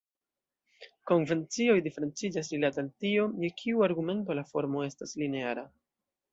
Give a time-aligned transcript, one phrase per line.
[1.11, 5.71] Konvencioj diferenciĝas rilate al tio je kiu argumento la formo estas lineara.